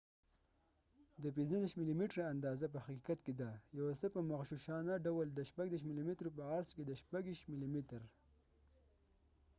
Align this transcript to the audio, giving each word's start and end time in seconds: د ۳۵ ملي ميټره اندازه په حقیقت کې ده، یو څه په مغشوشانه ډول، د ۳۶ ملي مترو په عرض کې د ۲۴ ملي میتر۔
د 1.21 1.23
۳۵ 1.35 1.63
ملي 1.79 1.93
ميټره 1.99 2.23
اندازه 2.33 2.65
په 2.73 2.79
حقیقت 2.85 3.19
کې 3.25 3.33
ده، 3.41 3.51
یو 3.79 3.85
څه 3.99 4.07
په 4.13 4.19
مغشوشانه 4.29 4.93
ډول، 5.05 5.27
د 5.33 5.39
۳۶ 5.49 5.81
ملي 5.89 6.03
مترو 6.09 6.35
په 6.37 6.43
عرض 6.55 6.69
کې 6.75 6.83
د 6.85 6.91
۲۴ 7.09 7.49
ملي 7.51 7.67
میتر۔ 7.75 8.01